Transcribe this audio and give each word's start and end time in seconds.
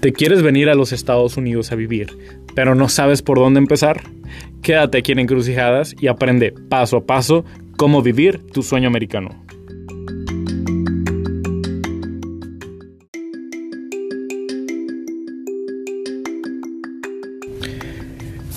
¿Te 0.00 0.12
quieres 0.12 0.42
venir 0.42 0.68
a 0.68 0.74
los 0.74 0.92
Estados 0.92 1.38
Unidos 1.38 1.72
a 1.72 1.74
vivir, 1.74 2.08
pero 2.54 2.74
no 2.74 2.88
sabes 2.88 3.22
por 3.22 3.38
dónde 3.38 3.58
empezar? 3.58 4.02
Quédate 4.62 4.98
aquí 4.98 5.12
en 5.12 5.20
Encrucijadas 5.20 5.96
y 5.98 6.08
aprende 6.08 6.52
paso 6.52 6.98
a 6.98 7.06
paso 7.06 7.44
cómo 7.78 8.02
vivir 8.02 8.38
tu 8.52 8.62
sueño 8.62 8.88
americano. 8.88 9.30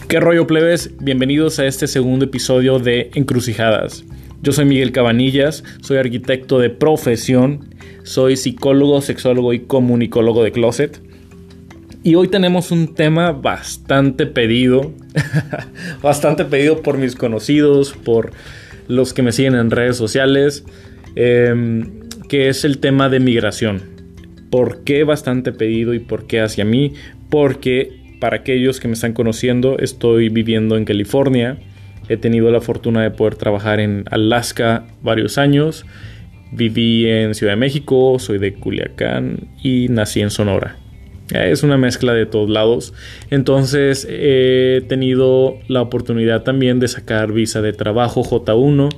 ¿Qué 0.10 0.20
rollo 0.20 0.46
plebes? 0.46 0.92
Bienvenidos 1.00 1.60
a 1.60 1.68
este 1.68 1.88
segundo 1.88 2.26
episodio 2.26 2.80
de 2.80 3.12
Encrucijadas. 3.14 4.04
Yo 4.42 4.52
soy 4.52 4.66
Miguel 4.66 4.92
Cabanillas, 4.92 5.64
soy 5.82 5.98
arquitecto 5.98 6.60
de 6.60 6.70
profesión, 6.70 7.74
soy 8.04 8.36
psicólogo, 8.36 9.02
sexólogo 9.02 9.54
y 9.54 9.62
comunicólogo 9.62 10.44
de 10.44 10.52
closet. 10.52 11.09
Y 12.02 12.16
hoy 12.16 12.30
tenemos 12.30 12.72
un 12.72 12.96
tema 12.96 13.34
bastante 13.34 14.26
pedido, 14.26 14.94
bastante 16.02 16.46
pedido 16.46 16.82
por 16.82 16.98
mis 16.98 17.14
conocidos, 17.14 17.92
por 17.92 18.32
los 18.88 19.14
que 19.14 19.22
me 19.22 19.34
siguen 19.34 19.56
en 19.56 19.70
redes 19.70 19.98
sociales, 19.98 20.64
em, 21.16 22.00
que 22.30 22.48
es 22.48 22.64
el 22.64 22.78
tema 22.78 23.10
de 23.10 23.20
migración. 23.20 23.82
¿Por 24.50 24.86
qué 24.86 25.04
bastante 25.04 25.52
pedido 25.52 25.94
y 25.94 26.00
por 26.00 26.26
qué 26.26 26.40
hacia 26.40 26.64
mí? 26.64 26.94
Porque 27.30 28.16
para 28.22 28.38
aquellos 28.38 28.80
que 28.80 28.88
me 28.88 28.94
están 28.94 29.12
conociendo, 29.12 29.78
estoy 29.78 30.30
viviendo 30.30 30.78
en 30.78 30.86
California. 30.86 31.58
He 32.08 32.16
tenido 32.16 32.50
la 32.50 32.62
fortuna 32.62 33.04
de 33.04 33.12
poder 33.12 33.36
trabajar 33.36 33.82
en 33.82 34.06
Alaska 34.10 34.86
varios 35.04 35.38
años. 35.38 35.86
Viví 36.54 37.08
en 37.08 37.36
Ciudad 37.36 37.54
de 37.54 37.58
México, 37.58 38.18
soy 38.20 38.40
de 38.40 38.54
Culiacán 38.54 39.50
y 39.62 39.88
nací 39.90 40.22
en 40.22 40.30
Sonora. 40.30 40.78
Es 41.32 41.62
una 41.62 41.78
mezcla 41.78 42.14
de 42.14 42.26
todos 42.26 42.50
lados. 42.50 42.94
Entonces 43.30 44.08
he 44.10 44.84
tenido 44.88 45.58
la 45.68 45.82
oportunidad 45.82 46.44
también 46.44 46.80
de 46.80 46.88
sacar 46.88 47.32
visa 47.32 47.62
de 47.62 47.74
trabajo 47.74 48.24
J1. 48.24 48.90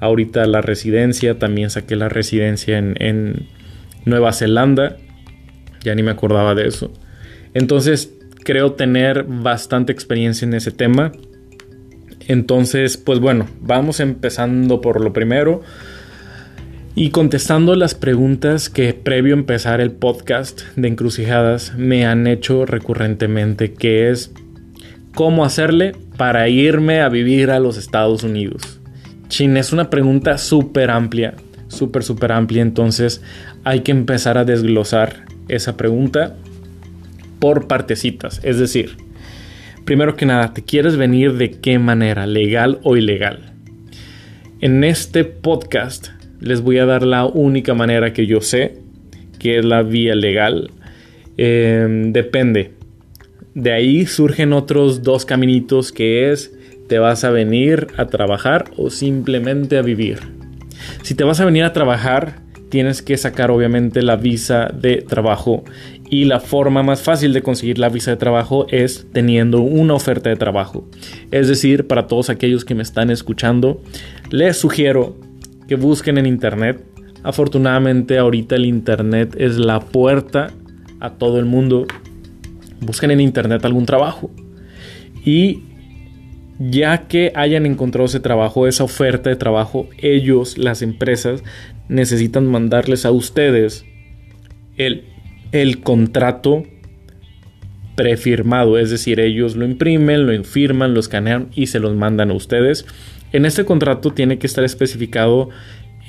Ahorita 0.00 0.44
la 0.46 0.60
residencia, 0.60 1.38
también 1.38 1.70
saqué 1.70 1.94
la 1.94 2.08
residencia 2.08 2.78
en, 2.78 3.48
Nueva 4.04 4.32
Zelanda. 4.32 4.96
Ya 5.84 5.94
ni 5.94 6.02
me 6.02 6.10
acordaba 6.10 6.56
de 6.56 6.66
eso. 6.66 6.92
Entonces 7.54 8.12
creo 8.42 8.72
tener 8.72 9.24
bastante 9.24 9.92
experiencia 9.92 10.44
en 10.44 10.54
ese 10.54 10.72
tema. 10.72 11.12
Entonces, 12.26 12.96
pues 12.96 13.20
bueno, 13.20 13.48
vamos 13.60 14.00
empezando 14.00 14.80
por 14.80 15.00
lo 15.00 15.12
primero. 15.12 15.62
Y 16.94 17.08
contestando 17.08 17.74
las 17.74 17.94
preguntas 17.94 18.68
que 18.68 18.92
previo 18.92 19.34
a 19.34 19.38
empezar 19.38 19.80
el 19.80 19.92
podcast 19.92 20.60
de 20.76 20.88
encrucijadas 20.88 21.74
me 21.74 22.04
han 22.04 22.26
hecho 22.26 22.66
recurrentemente, 22.66 23.72
que 23.72 24.10
es 24.10 24.30
¿cómo 25.14 25.46
hacerle 25.46 25.92
para 26.18 26.50
irme 26.50 27.00
a 27.00 27.08
vivir 27.08 27.50
a 27.50 27.60
los 27.60 27.78
Estados 27.78 28.24
Unidos? 28.24 28.78
Chin, 29.28 29.56
es 29.56 29.72
una 29.72 29.88
pregunta 29.88 30.36
súper 30.36 30.90
amplia, 30.90 31.32
súper, 31.68 32.02
súper 32.02 32.30
amplia, 32.30 32.60
entonces 32.60 33.22
hay 33.64 33.80
que 33.80 33.92
empezar 33.92 34.36
a 34.36 34.44
desglosar 34.44 35.24
esa 35.48 35.78
pregunta 35.78 36.36
por 37.38 37.68
partecitas, 37.68 38.38
es 38.42 38.58
decir, 38.58 38.98
primero 39.86 40.14
que 40.14 40.26
nada, 40.26 40.52
¿te 40.52 40.62
quieres 40.62 40.96
venir 40.96 41.38
de 41.38 41.52
qué 41.52 41.78
manera, 41.78 42.26
legal 42.26 42.80
o 42.82 42.98
ilegal? 42.98 43.54
En 44.60 44.84
este 44.84 45.24
podcast 45.24 46.10
les 46.42 46.60
voy 46.60 46.78
a 46.78 46.86
dar 46.86 47.04
la 47.04 47.24
única 47.24 47.72
manera 47.72 48.12
que 48.12 48.26
yo 48.26 48.40
sé, 48.40 48.78
que 49.38 49.58
es 49.58 49.64
la 49.64 49.82
vía 49.82 50.14
legal. 50.14 50.70
Em, 51.36 52.12
depende. 52.12 52.72
De 53.54 53.72
ahí 53.72 54.06
surgen 54.06 54.52
otros 54.52 55.02
dos 55.02 55.24
caminitos 55.24 55.92
que 55.92 56.32
es 56.32 56.52
te 56.88 56.98
vas 56.98 57.24
a 57.24 57.30
venir 57.30 57.86
a 57.96 58.06
trabajar 58.06 58.64
o 58.76 58.90
simplemente 58.90 59.78
a 59.78 59.82
vivir. 59.82 60.18
Si 61.02 61.14
te 61.14 61.24
vas 61.24 61.40
a 61.40 61.44
venir 61.44 61.64
a 61.64 61.72
trabajar, 61.72 62.40
tienes 62.70 63.02
que 63.02 63.16
sacar 63.16 63.50
obviamente 63.50 64.02
la 64.02 64.16
visa 64.16 64.68
de 64.72 64.96
trabajo 64.96 65.64
y 66.10 66.24
la 66.24 66.40
forma 66.40 66.82
más 66.82 67.02
fácil 67.02 67.32
de 67.32 67.42
conseguir 67.42 67.78
la 67.78 67.88
visa 67.88 68.10
de 68.10 68.16
trabajo 68.16 68.66
es 68.68 69.06
teniendo 69.12 69.60
una 69.60 69.94
oferta 69.94 70.28
de 70.28 70.36
trabajo. 70.36 70.88
Es 71.30 71.48
decir, 71.48 71.86
para 71.86 72.06
todos 72.06 72.30
aquellos 72.30 72.64
que 72.64 72.74
me 72.74 72.82
están 72.82 73.10
escuchando, 73.10 73.80
les 74.30 74.56
sugiero 74.56 75.16
que 75.68 75.76
busquen 75.76 76.18
en 76.18 76.26
internet. 76.26 76.84
Afortunadamente 77.22 78.18
ahorita 78.18 78.56
el 78.56 78.66
internet 78.66 79.34
es 79.38 79.58
la 79.58 79.80
puerta 79.80 80.48
a 81.00 81.10
todo 81.10 81.38
el 81.38 81.44
mundo. 81.44 81.86
Busquen 82.80 83.10
en 83.10 83.20
internet 83.20 83.64
algún 83.64 83.86
trabajo. 83.86 84.30
Y 85.24 85.62
ya 86.58 87.06
que 87.08 87.32
hayan 87.34 87.66
encontrado 87.66 88.06
ese 88.06 88.20
trabajo, 88.20 88.66
esa 88.66 88.84
oferta 88.84 89.30
de 89.30 89.36
trabajo, 89.36 89.88
ellos, 89.98 90.58
las 90.58 90.82
empresas, 90.82 91.42
necesitan 91.88 92.46
mandarles 92.46 93.04
a 93.04 93.10
ustedes 93.10 93.84
el, 94.76 95.04
el 95.52 95.80
contrato 95.80 96.64
prefirmado, 97.94 98.78
es 98.78 98.90
decir, 98.90 99.20
ellos 99.20 99.54
lo 99.54 99.64
imprimen, 99.64 100.26
lo 100.26 100.44
firman, 100.44 100.94
lo 100.94 101.00
escanean 101.00 101.48
y 101.54 101.66
se 101.66 101.78
los 101.78 101.94
mandan 101.94 102.30
a 102.30 102.34
ustedes 102.34 102.86
en 103.32 103.46
este 103.46 103.64
contrato 103.64 104.12
tiene 104.12 104.38
que 104.38 104.46
estar 104.46 104.64
especificado 104.64 105.48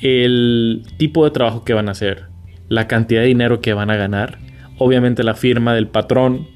el 0.02 0.84
tipo 0.98 1.24
de 1.24 1.32
trabajo 1.32 1.64
que 1.64 1.74
van 1.74 1.88
a 1.88 1.92
hacer, 1.92 2.26
la 2.68 2.88
cantidad 2.88 3.22
de 3.22 3.28
dinero 3.28 3.62
que 3.62 3.74
van 3.74 3.90
a 3.90 3.96
ganar, 3.96 4.40
obviamente 4.78 5.24
la 5.24 5.36
firma 5.36 5.74
del 5.74 5.88
patrón 5.88 6.48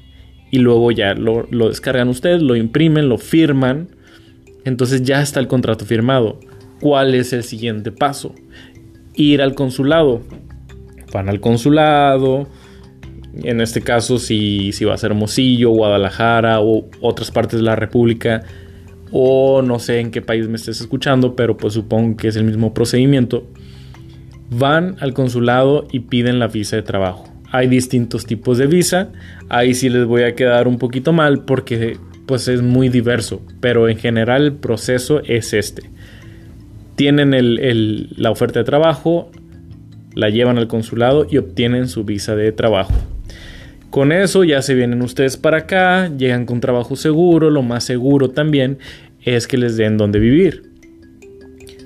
y 0.50 0.58
luego 0.58 0.90
ya 0.90 1.14
lo, 1.14 1.46
descargan 1.68 2.08
ustedes, 2.08 2.42
lo 2.42 2.56
imprimen, 2.56 3.08
lo 3.08 3.18
firman, 3.18 3.88
entonces 4.64 5.02
ya 5.02 5.20
está 5.20 5.40
el 5.40 5.48
contrato 5.48 5.84
firmado. 5.84 6.40
¿Cuál 6.80 7.14
es 7.14 7.32
el 7.32 7.42
siguiente 7.42 7.90
paso? 7.90 8.34
Ir 9.14 9.42
al 9.42 9.54
consulado. 9.54 10.22
Van 11.12 11.28
al 11.28 11.40
consulado, 11.40 12.48
en 13.42 13.60
este 13.60 13.80
caso 13.80 14.18
si, 14.18 14.72
si 14.72 14.84
va 14.84 14.94
a 14.94 14.98
ser 14.98 15.14
Mosillo, 15.14 15.70
Guadalajara 15.70 16.60
o 16.60 16.88
otras 17.00 17.30
partes 17.30 17.60
de 17.60 17.64
la 17.64 17.76
República, 17.76 18.42
o 19.10 19.62
no 19.62 19.78
sé 19.78 20.00
en 20.00 20.10
qué 20.10 20.22
país 20.22 20.48
me 20.48 20.56
estés 20.56 20.80
escuchando, 20.80 21.36
pero 21.36 21.56
pues 21.56 21.74
supongo 21.74 22.16
que 22.16 22.28
es 22.28 22.36
el 22.36 22.44
mismo 22.44 22.74
procedimiento, 22.74 23.46
van 24.50 24.96
al 25.00 25.14
consulado 25.14 25.86
y 25.92 26.00
piden 26.00 26.38
la 26.38 26.48
visa 26.48 26.76
de 26.76 26.82
trabajo. 26.82 27.28
Hay 27.50 27.66
distintos 27.66 28.26
tipos 28.26 28.58
de 28.58 28.66
visa, 28.66 29.10
ahí 29.48 29.74
sí 29.74 29.88
les 29.88 30.04
voy 30.04 30.22
a 30.22 30.34
quedar 30.34 30.68
un 30.68 30.78
poquito 30.78 31.12
mal 31.12 31.44
porque 31.44 31.96
pues 32.26 32.46
es 32.48 32.60
muy 32.60 32.90
diverso, 32.90 33.42
pero 33.60 33.88
en 33.88 33.96
general 33.96 34.44
el 34.44 34.52
proceso 34.52 35.22
es 35.24 35.54
este. 35.54 35.90
Tienen 36.94 37.30
la 38.16 38.30
oferta 38.30 38.58
de 38.58 38.64
trabajo, 38.64 39.30
la 40.14 40.28
llevan 40.28 40.58
al 40.58 40.68
consulado 40.68 41.26
y 41.30 41.38
obtienen 41.38 41.88
su 41.88 42.04
visa 42.04 42.36
de 42.36 42.52
trabajo. 42.52 42.92
Con 43.90 44.12
eso 44.12 44.44
ya 44.44 44.60
se 44.62 44.74
vienen 44.74 45.02
ustedes 45.02 45.36
para 45.36 45.58
acá, 45.58 46.08
llegan 46.16 46.44
con 46.44 46.60
trabajo 46.60 46.94
seguro, 46.94 47.50
lo 47.50 47.62
más 47.62 47.84
seguro 47.84 48.30
también 48.30 48.78
es 49.24 49.46
que 49.46 49.56
les 49.56 49.76
den 49.76 49.96
donde 49.96 50.18
vivir. 50.18 50.64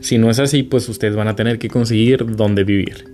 Si 0.01 0.19
no 0.19 0.29
es 0.31 0.41
así, 0.41 0.65
pues 0.65 0.89
ustedes 0.89 1.15
van 1.15 1.29
a 1.29 1.37
tener 1.37 1.59
que 1.59 1.69
conseguir 1.69 2.35
donde 2.37 2.65
vivir. 2.65 3.05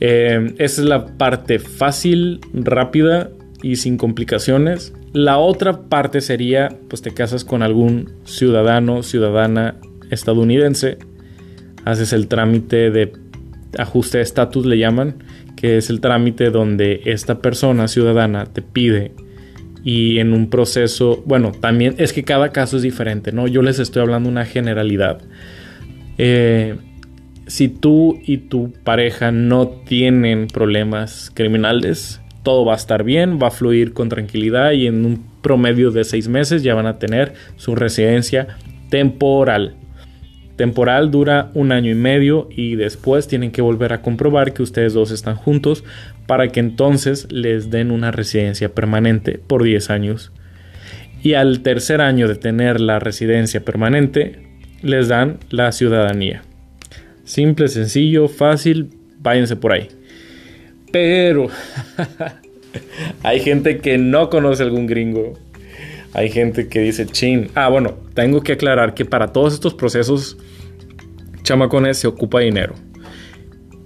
Eh, 0.00 0.54
esa 0.58 0.82
es 0.82 0.88
la 0.88 1.06
parte 1.18 1.58
fácil, 1.58 2.40
rápida 2.54 3.30
y 3.62 3.76
sin 3.76 3.98
complicaciones. 3.98 4.94
La 5.12 5.38
otra 5.38 5.82
parte 5.82 6.20
sería, 6.20 6.70
pues 6.88 7.02
te 7.02 7.12
casas 7.12 7.44
con 7.44 7.62
algún 7.62 8.12
ciudadano, 8.24 9.02
ciudadana 9.02 9.76
estadounidense, 10.10 10.98
haces 11.84 12.12
el 12.12 12.28
trámite 12.28 12.90
de 12.90 13.12
ajuste 13.76 14.18
de 14.18 14.24
estatus, 14.24 14.64
le 14.66 14.78
llaman, 14.78 15.22
que 15.56 15.76
es 15.76 15.90
el 15.90 16.00
trámite 16.00 16.50
donde 16.50 17.02
esta 17.04 17.40
persona 17.40 17.88
ciudadana 17.88 18.46
te 18.46 18.62
pide 18.62 19.12
y 19.84 20.18
en 20.18 20.32
un 20.32 20.50
proceso, 20.50 21.22
bueno, 21.26 21.52
también 21.52 21.94
es 21.98 22.12
que 22.12 22.24
cada 22.24 22.50
caso 22.50 22.76
es 22.76 22.82
diferente, 22.82 23.32
¿no? 23.32 23.46
Yo 23.46 23.62
les 23.62 23.78
estoy 23.78 24.02
hablando 24.02 24.28
una 24.28 24.44
generalidad. 24.44 25.20
Eh, 26.18 26.76
si 27.46 27.68
tú 27.68 28.18
y 28.24 28.38
tu 28.38 28.72
pareja 28.84 29.30
no 29.30 29.68
tienen 29.68 30.48
problemas 30.48 31.30
criminales, 31.32 32.20
todo 32.42 32.64
va 32.64 32.74
a 32.74 32.76
estar 32.76 33.04
bien, 33.04 33.38
va 33.42 33.48
a 33.48 33.50
fluir 33.50 33.92
con 33.92 34.08
tranquilidad 34.08 34.72
y 34.72 34.86
en 34.86 35.04
un 35.06 35.24
promedio 35.42 35.90
de 35.90 36.04
seis 36.04 36.28
meses 36.28 36.62
ya 36.62 36.74
van 36.74 36.86
a 36.86 36.98
tener 36.98 37.34
su 37.56 37.74
residencia 37.74 38.58
temporal 38.90 39.76
temporal 40.58 41.10
dura 41.10 41.50
un 41.54 41.72
año 41.72 41.90
y 41.90 41.94
medio 41.94 42.48
y 42.50 42.76
después 42.76 43.28
tienen 43.28 43.50
que 43.50 43.62
volver 43.62 43.94
a 43.94 44.02
comprobar 44.02 44.52
que 44.52 44.62
ustedes 44.62 44.92
dos 44.92 45.10
están 45.10 45.36
juntos 45.36 45.84
para 46.26 46.48
que 46.48 46.60
entonces 46.60 47.26
les 47.32 47.70
den 47.70 47.90
una 47.90 48.10
residencia 48.10 48.68
permanente 48.68 49.38
por 49.38 49.62
10 49.62 49.88
años. 49.88 50.32
Y 51.22 51.32
al 51.32 51.60
tercer 51.60 52.02
año 52.02 52.28
de 52.28 52.34
tener 52.34 52.80
la 52.80 52.98
residencia 52.98 53.64
permanente, 53.64 54.40
les 54.82 55.08
dan 55.08 55.38
la 55.48 55.72
ciudadanía. 55.72 56.42
Simple, 57.24 57.68
sencillo, 57.68 58.28
fácil, 58.28 58.90
váyanse 59.20 59.56
por 59.56 59.72
ahí. 59.72 59.88
Pero, 60.92 61.48
Hay 63.22 63.40
gente 63.40 63.78
que 63.78 63.98
no 63.98 64.30
conoce 64.30 64.62
algún 64.62 64.86
gringo. 64.86 65.34
Hay 66.14 66.30
gente 66.30 66.68
que 66.68 66.80
dice, 66.80 67.06
chin. 67.06 67.48
Ah, 67.54 67.68
bueno, 67.68 67.94
tengo 68.14 68.42
que 68.42 68.52
aclarar 68.52 68.94
que 68.94 69.04
para 69.04 69.28
todos 69.28 69.54
estos 69.54 69.74
procesos, 69.74 70.38
chamacones 71.42 71.98
se 71.98 72.06
ocupa 72.06 72.40
dinero. 72.40 72.74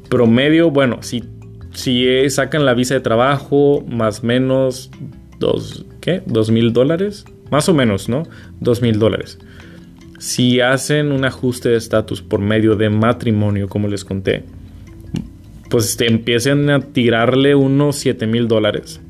Promedio, 0.09 0.71
bueno, 0.71 1.03
si, 1.03 1.25
si 1.73 2.07
sacan 2.31 2.65
la 2.65 2.75
visa 2.75 2.95
de 2.95 3.01
trabajo, 3.01 3.85
más 3.89 4.23
menos, 4.23 4.91
dos, 5.39 5.85
¿qué? 6.01 6.23
¿Dos 6.27 6.51
mil 6.51 6.73
dólares? 6.73 7.25
Más 7.51 7.69
o 7.69 7.75
menos, 7.75 8.09
¿no? 8.09 8.23
Dos 8.61 8.83
mil 8.83 8.99
dólares. 8.99 9.39
Si 10.19 10.61
hacen 10.61 11.11
un 11.11 11.25
ajuste 11.25 11.71
de 11.71 11.77
estatus 11.77 12.23
por 12.23 12.41
medio 12.41 12.77
de 12.77 12.89
matrimonio, 12.89 13.69
como 13.69 13.89
les 13.89 14.05
conté, 14.05 14.45
pues 15.73 15.97
te 15.97 16.07
empiecen 16.07 16.69
a 16.69 16.81
tirarle 16.81 17.55
unos 17.55 17.97
7 17.97 18.27
mil 18.27 18.47
dólares. 18.47 19.01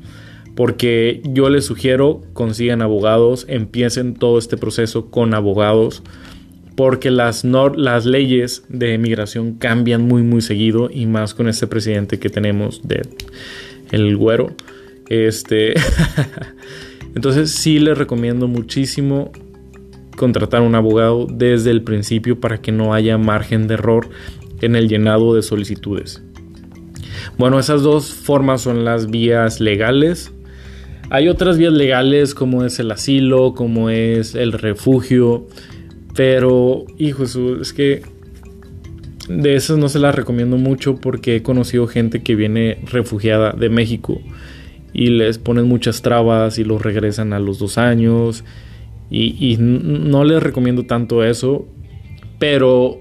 Porque 0.55 1.21
yo 1.23 1.49
les 1.49 1.65
sugiero 1.65 2.21
consigan 2.33 2.81
abogados, 2.81 3.45
empiecen 3.49 4.13
todo 4.13 4.37
este 4.37 4.57
proceso 4.57 5.09
con 5.09 5.33
abogados, 5.33 6.03
porque 6.75 7.11
las, 7.11 7.43
las 7.43 8.05
leyes 8.05 8.63
de 8.69 8.97
migración 8.97 9.53
cambian 9.53 10.07
muy 10.07 10.23
muy 10.23 10.41
seguido 10.41 10.89
y 10.91 11.05
más 11.05 11.33
con 11.33 11.47
este 11.47 11.67
presidente 11.67 12.19
que 12.19 12.29
tenemos 12.29 12.87
de 12.87 13.01
el 13.91 14.15
güero. 14.17 14.51
Este 15.09 15.73
Entonces 17.15 17.51
sí 17.51 17.79
les 17.79 17.97
recomiendo 17.97 18.47
muchísimo 18.47 19.31
contratar 20.17 20.61
un 20.61 20.75
abogado 20.75 21.27
desde 21.29 21.71
el 21.71 21.83
principio 21.83 22.39
para 22.39 22.59
que 22.59 22.71
no 22.71 22.93
haya 22.93 23.17
margen 23.17 23.67
de 23.67 23.75
error 23.75 24.09
en 24.61 24.75
el 24.75 24.87
llenado 24.87 25.35
de 25.35 25.41
solicitudes. 25.41 26.23
Bueno, 27.37 27.59
esas 27.59 27.81
dos 27.81 28.13
formas 28.13 28.61
son 28.61 28.85
las 28.85 29.09
vías 29.09 29.59
legales. 29.59 30.31
Hay 31.13 31.29
otras 31.29 31.59
vías 31.59 31.73
legales 31.73 32.33
como 32.33 32.65
es 32.65 32.79
el 32.79 32.89
asilo, 32.89 33.53
como 33.53 33.91
es 33.91 34.33
el 34.33 34.51
refugio, 34.51 35.45
pero 36.15 36.85
hijo, 36.97 37.23
es 37.61 37.71
que 37.71 38.01
de 39.29 39.53
esas 39.53 39.77
no 39.77 39.89
se 39.89 39.99
las 39.99 40.15
recomiendo 40.15 40.57
mucho 40.57 40.95
porque 40.95 41.35
he 41.35 41.43
conocido 41.43 41.85
gente 41.85 42.23
que 42.23 42.33
viene 42.33 42.79
refugiada 42.91 43.51
de 43.51 43.69
México 43.69 44.21
y 44.91 45.09
les 45.09 45.37
ponen 45.37 45.67
muchas 45.67 46.01
trabas 46.01 46.57
y 46.57 46.63
los 46.63 46.81
regresan 46.81 47.31
a 47.33 47.39
los 47.39 47.59
dos 47.59 47.77
años 47.77 48.43
y, 49.11 49.57
no 49.59 50.23
les 50.23 50.41
recomiendo 50.41 50.87
tanto 50.87 51.23
eso, 51.23 51.67
pero 52.39 52.97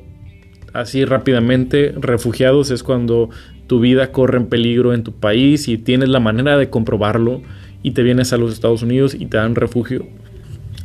así 0.75 1.07
rápidamente, 1.07 1.95
refugiados 1.97 2.73
es 2.73 2.83
cuando 2.83 3.31
tu 3.69 3.81
vida 3.81 4.13
corre 4.13 4.37
en 4.37 4.49
peligro 4.49 4.93
en 4.93 5.03
tu 5.03 5.13
país 5.13 5.67
y 5.67 5.79
tienes 5.79 6.11
la 6.11 6.21
manera 6.21 6.59
de 6.59 6.69
comprobarlo 6.69 7.41
y 7.83 7.93
te 7.93 8.03
vienes 8.03 8.33
a 8.33 8.37
los 8.37 8.53
Estados 8.53 8.83
Unidos 8.83 9.15
y 9.15 9.27
te 9.27 9.37
dan 9.37 9.55
refugio 9.55 10.07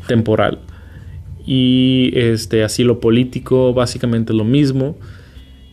temporal. 0.08 0.60
Y 1.46 2.12
este 2.14 2.64
asilo 2.64 3.00
político, 3.00 3.74
básicamente 3.74 4.34
lo 4.34 4.44
mismo. 4.44 4.98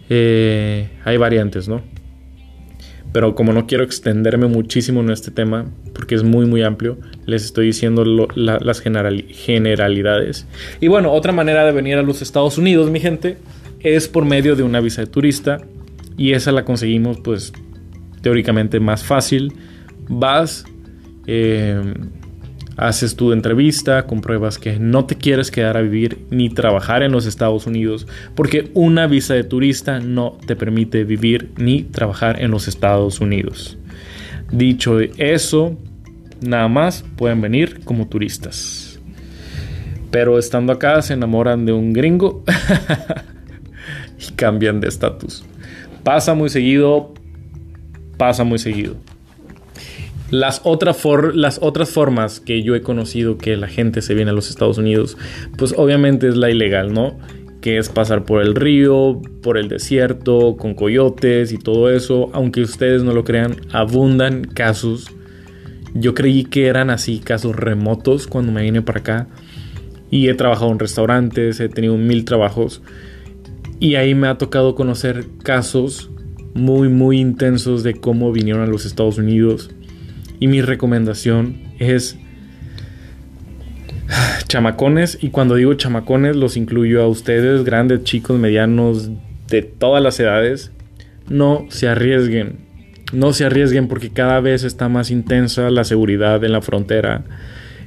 Eh, 0.08 0.88
hay 1.04 1.16
variantes, 1.16 1.68
¿no? 1.68 1.82
Pero 3.12 3.34
como 3.34 3.52
no 3.52 3.66
quiero 3.66 3.84
extenderme 3.84 4.46
muchísimo 4.46 5.00
en 5.00 5.10
este 5.10 5.30
tema, 5.30 5.66
porque 5.92 6.16
es 6.16 6.24
muy 6.24 6.46
muy 6.46 6.62
amplio, 6.62 6.98
les 7.26 7.44
estoy 7.44 7.66
diciendo 7.66 8.04
las 8.34 8.80
generalidades. 8.80 10.48
Y 10.80 10.88
bueno, 10.88 11.12
otra 11.12 11.32
manera 11.32 11.64
de 11.64 11.72
venir 11.72 11.96
a 11.96 12.02
los 12.02 12.22
Estados 12.22 12.58
Unidos, 12.58 12.90
mi 12.90 12.98
gente, 12.98 13.36
es 13.80 14.08
por 14.08 14.24
medio 14.24 14.56
de 14.56 14.64
una 14.64 14.80
visa 14.80 15.02
de 15.02 15.06
turista. 15.06 15.60
Y 16.16 16.32
esa 16.32 16.52
la 16.52 16.64
conseguimos 16.64 17.20
pues 17.20 17.52
teóricamente 18.20 18.80
más 18.80 19.04
fácil. 19.04 19.52
Vas, 20.08 20.64
eh, 21.26 21.94
haces 22.76 23.16
tu 23.16 23.32
entrevista, 23.32 24.06
compruebas 24.06 24.58
que 24.58 24.78
no 24.78 25.04
te 25.04 25.16
quieres 25.16 25.50
quedar 25.50 25.76
a 25.76 25.82
vivir 25.82 26.26
ni 26.30 26.50
trabajar 26.50 27.02
en 27.02 27.12
los 27.12 27.26
Estados 27.26 27.66
Unidos, 27.66 28.06
porque 28.34 28.70
una 28.74 29.06
visa 29.06 29.34
de 29.34 29.44
turista 29.44 30.00
no 30.00 30.38
te 30.46 30.56
permite 30.56 31.04
vivir 31.04 31.52
ni 31.56 31.82
trabajar 31.82 32.42
en 32.42 32.50
los 32.50 32.68
Estados 32.68 33.20
Unidos. 33.20 33.78
Dicho 34.50 35.00
eso, 35.00 35.76
nada 36.40 36.68
más 36.68 37.04
pueden 37.16 37.40
venir 37.40 37.80
como 37.84 38.08
turistas. 38.08 39.00
Pero 40.10 40.38
estando 40.38 40.72
acá 40.72 41.02
se 41.02 41.14
enamoran 41.14 41.66
de 41.66 41.72
un 41.72 41.92
gringo 41.92 42.44
y 44.18 44.32
cambian 44.34 44.80
de 44.80 44.88
estatus. 44.88 45.44
Pasa 46.04 46.34
muy 46.34 46.50
seguido, 46.50 47.14
pasa 48.16 48.44
muy 48.44 48.58
seguido. 48.58 48.96
Las, 50.34 50.62
las 51.34 51.58
otras 51.62 51.90
formas 51.90 52.40
que 52.40 52.64
yo 52.64 52.74
he 52.74 52.80
conocido 52.80 53.38
que 53.38 53.56
la 53.56 53.68
gente 53.68 54.02
se 54.02 54.14
viene 54.14 54.32
a 54.32 54.34
los 54.34 54.50
Estados 54.50 54.78
Unidos, 54.78 55.16
pues 55.56 55.74
obviamente 55.76 56.26
es 56.26 56.36
la 56.36 56.50
ilegal, 56.50 56.92
¿no? 56.92 57.16
Que 57.60 57.78
es 57.78 57.88
pasar 57.88 58.24
por 58.24 58.42
el 58.42 58.56
río, 58.56 59.22
por 59.44 59.58
el 59.58 59.68
desierto, 59.68 60.56
con 60.56 60.74
coyotes 60.74 61.52
y 61.52 61.58
todo 61.58 61.88
eso. 61.88 62.30
Aunque 62.32 62.62
ustedes 62.62 63.04
no 63.04 63.12
lo 63.12 63.22
crean, 63.22 63.54
abundan 63.70 64.42
casos. 64.42 65.06
Yo 65.94 66.14
creí 66.14 66.46
que 66.46 66.66
eran 66.66 66.90
así, 66.90 67.20
casos 67.20 67.54
remotos 67.54 68.26
cuando 68.26 68.50
me 68.50 68.62
vine 68.62 68.82
para 68.82 68.98
acá. 68.98 69.28
Y 70.10 70.28
he 70.28 70.34
trabajado 70.34 70.72
en 70.72 70.80
restaurantes, 70.80 71.60
he 71.60 71.68
tenido 71.68 71.96
mil 71.96 72.24
trabajos. 72.24 72.82
Y 73.78 73.94
ahí 73.94 74.16
me 74.16 74.26
ha 74.26 74.36
tocado 74.36 74.74
conocer 74.74 75.26
casos 75.44 76.10
muy, 76.54 76.88
muy 76.88 77.20
intensos 77.20 77.84
de 77.84 77.94
cómo 77.94 78.32
vinieron 78.32 78.62
a 78.62 78.66
los 78.66 78.84
Estados 78.84 79.18
Unidos 79.18 79.70
y 80.40 80.48
mi 80.48 80.62
recomendación 80.62 81.56
es 81.78 82.18
chamacones. 84.48 85.18
Y 85.20 85.30
cuando 85.30 85.54
digo 85.54 85.74
chamacones 85.74 86.36
los 86.36 86.56
incluyo 86.56 87.02
a 87.02 87.08
ustedes, 87.08 87.64
grandes, 87.64 88.04
chicos, 88.04 88.38
medianos, 88.38 89.10
de 89.48 89.62
todas 89.62 90.02
las 90.02 90.18
edades. 90.20 90.72
No 91.28 91.66
se 91.68 91.88
arriesguen. 91.88 92.58
No 93.12 93.32
se 93.32 93.44
arriesguen 93.44 93.88
porque 93.88 94.10
cada 94.10 94.40
vez 94.40 94.64
está 94.64 94.88
más 94.88 95.10
intensa 95.10 95.70
la 95.70 95.84
seguridad 95.84 96.42
en 96.44 96.52
la 96.52 96.62
frontera. 96.62 97.24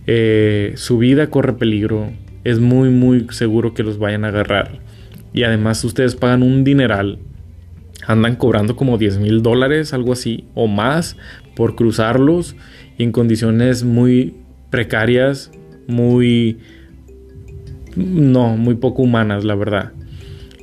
Eh, 0.06 0.74
su 0.76 0.98
vida 0.98 1.30
corre 1.30 1.54
peligro. 1.54 2.12
Es 2.44 2.60
muy, 2.60 2.90
muy 2.90 3.28
seguro 3.32 3.74
que 3.74 3.84
los 3.84 4.00
vayan 4.00 4.24
a 4.26 4.30
agarrar. 4.30 4.80
Y 5.34 5.44
además 5.44 5.84
ustedes 5.84 6.16
pagan 6.16 6.44
un 6.44 6.64
dineral 6.64 7.20
andan 8.08 8.38
cobrando 8.38 8.76
como 8.76 8.98
10 8.98 9.20
mil 9.20 9.44
dólares, 9.44 9.94
algo 9.94 10.14
así, 10.14 10.46
o 10.56 10.68
más, 10.68 11.18
por 11.56 11.76
cruzarlos 11.76 12.56
y 12.98 13.04
en 13.04 13.12
condiciones 13.12 13.84
muy 13.84 14.34
precarias, 14.72 15.52
muy... 15.88 16.58
No, 17.96 18.56
muy 18.58 18.76
poco 18.76 19.02
humanas, 19.02 19.44
la 19.44 19.56
verdad. 19.56 19.92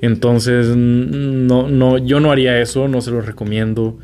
Entonces, 0.00 0.68
no, 0.74 1.68
no, 1.68 1.98
yo 1.98 2.20
no 2.20 2.30
haría 2.30 2.60
eso, 2.60 2.88
no 2.88 3.00
se 3.00 3.10
lo 3.10 3.20
recomiendo. 3.20 3.98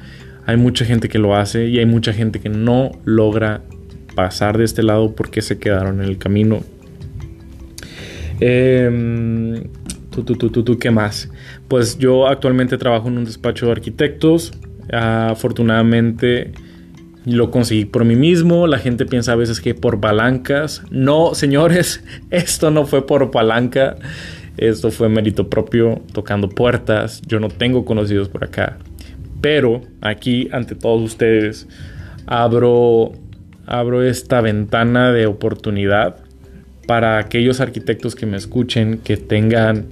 Hay 0.47 0.57
mucha 0.57 0.85
gente 0.85 1.09
que 1.09 1.19
lo 1.19 1.35
hace 1.35 1.69
y 1.69 1.79
hay 1.79 1.87
mucha 1.87 2.13
gente 2.13 2.41
que 2.41 2.49
no 2.49 2.91
logra 3.05 3.63
pasar 4.17 4.59
de 4.59 4.65
este 4.65 4.83
lado 4.83 5.15
porque 5.15 5.43
se 5.43 5.59
quedaron 5.59 6.03
en 6.03 6.09
el 6.09 6.19
camino. 6.19 6.61
Eh, 8.41 9.63
¿Tú, 10.11 10.25
tú, 10.25 10.35
tú, 10.35 10.51
tú, 10.51 10.79
qué 10.79 10.91
más? 10.91 11.31
Pues 11.69 11.99
yo 11.99 12.27
actualmente 12.27 12.77
trabajo 12.79 13.09
en 13.09 13.19
un 13.19 13.25
despacho 13.25 13.67
de 13.67 13.73
arquitectos. 13.73 14.53
afortunadamente 14.93 16.53
lo 17.25 17.51
conseguí 17.51 17.85
por 17.85 18.05
mí 18.05 18.17
mismo. 18.17 18.67
La 18.67 18.79
gente 18.79 19.07
piensa 19.07 19.33
a 19.33 19.37
veces 19.37 19.61
que 19.61 19.75
por 19.75 20.01
palancas. 20.01 20.83
No, 20.91 21.35
señores, 21.35 22.03
esto 22.31 22.71
no 22.71 22.87
fue 22.87 23.07
por 23.07 23.31
palanca. 23.31 23.97
Esto 24.57 24.91
fue 24.91 25.09
mérito 25.09 25.49
propio, 25.49 26.03
tocando 26.13 26.49
puertas. 26.49 27.23
Yo 27.27 27.41
no 27.41 27.49
tengo 27.49 27.85
conocidos 27.85 28.29
por 28.29 28.45
acá. 28.45 28.79
Pero 29.41 29.83
aquí, 30.01 30.49
ante 30.53 30.75
todos 30.75 31.03
ustedes, 31.03 31.67
abro, 32.27 33.13
abro 33.65 34.03
esta 34.03 34.41
ventana 34.41 35.13
de 35.13 35.27
oportunidad 35.27 36.17
para 36.87 37.19
aquellos 37.19 37.61
arquitectos 37.61 38.15
que 38.15 38.27
me 38.27 38.37
escuchen, 38.37 38.99
que 38.99 39.17
tengan 39.17 39.87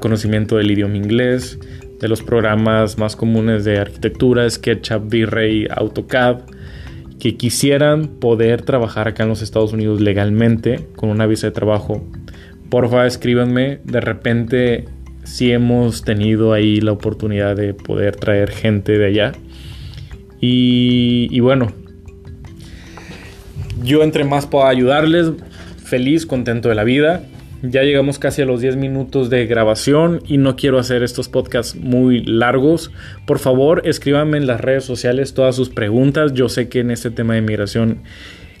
conocimiento 0.00 0.56
del 0.56 0.70
idioma 0.70 0.96
inglés, 0.96 1.58
de 2.00 2.08
los 2.08 2.22
programas 2.22 2.98
más 2.98 3.16
comunes 3.16 3.64
de 3.64 3.78
arquitectura, 3.78 4.48
SketchUp, 4.48 5.04
V-Ray, 5.06 5.68
AutoCAD, 5.70 6.40
que 7.18 7.36
quisieran 7.36 8.08
poder 8.08 8.62
trabajar 8.62 9.08
acá 9.08 9.22
en 9.22 9.30
los 9.30 9.40
Estados 9.40 9.72
Unidos 9.72 10.00
legalmente 10.00 10.86
con 10.96 11.08
una 11.08 11.26
visa 11.26 11.46
de 11.46 11.52
trabajo. 11.52 12.06
Porfa, 12.68 13.06
escríbanme. 13.06 13.78
De 13.84 14.00
repente, 14.00 14.84
si 15.22 15.52
hemos 15.52 16.02
tenido 16.02 16.52
ahí 16.52 16.80
la 16.80 16.92
oportunidad 16.92 17.56
de 17.56 17.72
poder 17.72 18.16
traer 18.16 18.50
gente 18.50 18.98
de 18.98 19.06
allá. 19.06 19.32
Y, 20.40 21.28
y 21.30 21.40
bueno, 21.40 21.72
yo 23.82 24.02
entre 24.02 24.24
más 24.24 24.46
puedo 24.46 24.66
ayudarles, 24.66 25.32
feliz, 25.82 26.26
contento 26.26 26.68
de 26.68 26.74
la 26.74 26.84
vida. 26.84 27.22
Ya 27.70 27.82
llegamos 27.82 28.18
casi 28.18 28.42
a 28.42 28.46
los 28.46 28.60
10 28.60 28.76
minutos 28.76 29.30
de 29.30 29.46
grabación 29.46 30.20
y 30.26 30.38
no 30.38 30.56
quiero 30.56 30.78
hacer 30.78 31.02
estos 31.02 31.28
podcasts 31.28 31.76
muy 31.76 32.22
largos. 32.24 32.90
Por 33.26 33.38
favor, 33.38 33.82
escríbanme 33.84 34.36
en 34.36 34.46
las 34.46 34.60
redes 34.60 34.84
sociales 34.84 35.34
todas 35.34 35.56
sus 35.56 35.70
preguntas. 35.70 36.32
Yo 36.34 36.48
sé 36.48 36.68
que 36.68 36.80
en 36.80 36.90
este 36.90 37.10
tema 37.10 37.34
de 37.34 37.42
migración 37.42 38.02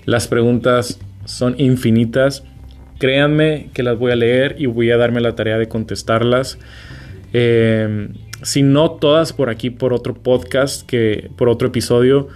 las 0.06 0.28
preguntas 0.28 0.98
son 1.24 1.54
infinitas. 1.58 2.44
Créanme 2.98 3.70
que 3.74 3.82
las 3.82 3.98
voy 3.98 4.12
a 4.12 4.16
leer 4.16 4.56
y 4.58 4.66
voy 4.66 4.90
a 4.90 4.96
darme 4.96 5.20
la 5.20 5.34
tarea 5.34 5.58
de 5.58 5.68
contestarlas. 5.68 6.58
Eh, 7.32 8.08
si 8.42 8.62
no 8.62 8.92
todas 8.92 9.32
por 9.32 9.50
aquí, 9.50 9.70
por 9.70 9.92
otro 9.92 10.14
podcast, 10.14 10.86
que 10.86 11.30
por 11.36 11.48
otro 11.48 11.68
episodio, 11.68 12.28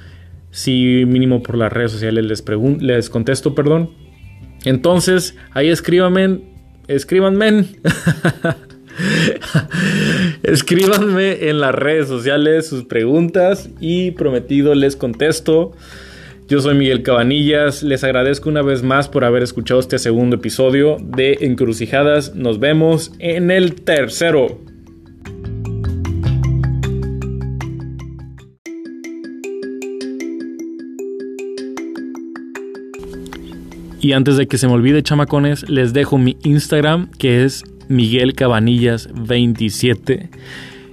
si 0.51 1.05
mínimo 1.07 1.43
por 1.43 1.57
las 1.57 1.73
redes 1.73 1.93
sociales 1.93 2.25
les, 2.25 2.45
les 2.81 3.11
contesto, 3.11 3.55
perdón. 3.55 3.91
Entonces, 4.65 5.37
ahí 5.53 5.69
escríbanme, 5.69 6.41
escríbanme, 6.88 7.52
escríbanme 10.42 11.49
en 11.49 11.61
las 11.61 11.75
redes 11.75 12.09
sociales 12.09 12.66
sus 12.66 12.85
preguntas 12.85 13.68
y 13.78 14.11
prometido 14.12 14.75
les 14.75 14.97
contesto. 14.97 15.73
Yo 16.49 16.61
soy 16.61 16.75
Miguel 16.75 17.02
Cabanillas, 17.02 17.83
les 17.83 18.02
agradezco 18.04 18.49
una 18.49 18.62
vez 18.62 18.83
más 18.83 19.09
por 19.09 19.25
haber 19.25 19.42
escuchado 19.42 19.80
este 19.80 19.99
segundo 19.99 20.37
episodio 20.37 20.97
de 20.99 21.38
Encrucijadas. 21.42 22.35
Nos 22.35 22.59
vemos 22.59 23.12
en 23.18 23.50
el 23.50 23.75
tercero. 23.75 24.59
Y 34.00 34.12
antes 34.12 34.37
de 34.37 34.47
que 34.47 34.59
se 34.59 34.69
me 34.69 34.75
olvide, 34.75 35.02
chamacones, 35.02 35.69
les 35.69 35.93
dejo 35.93 36.19
mi 36.19 36.37
Instagram, 36.45 37.11
que 37.19 37.45
es 37.45 37.64
Miguel 37.88 38.35
Cabanillas 38.35 39.09
27. 39.12 40.31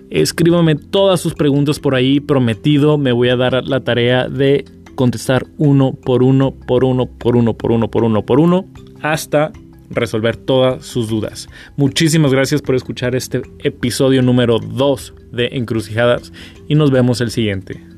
Escríbame 0.09 0.75
todas 0.75 1.19
sus 1.19 1.35
preguntas 1.35 1.79
por 1.79 1.93
ahí, 1.93 2.19
prometido, 2.19 2.97
me 2.97 3.11
voy 3.11 3.29
a 3.29 3.35
dar 3.35 3.63
la 3.65 3.81
tarea 3.81 4.27
de 4.27 4.65
contestar 4.95 5.45
uno 5.57 5.93
por 5.93 6.23
uno, 6.23 6.51
por 6.51 6.83
uno, 6.83 7.05
por 7.05 7.35
uno, 7.35 7.53
por 7.53 7.71
uno, 7.71 7.91
por 7.91 8.03
uno, 8.03 8.25
por 8.25 8.39
uno, 8.39 8.65
hasta 9.01 9.51
resolver 9.89 10.37
todas 10.37 10.85
sus 10.85 11.07
dudas. 11.07 11.47
Muchísimas 11.75 12.31
gracias 12.31 12.61
por 12.61 12.75
escuchar 12.75 13.15
este 13.15 13.43
episodio 13.59 14.21
número 14.23 14.57
2 14.57 15.13
de 15.31 15.49
Encrucijadas 15.53 16.33
y 16.67 16.75
nos 16.75 16.91
vemos 16.91 17.21
el 17.21 17.29
siguiente. 17.29 17.94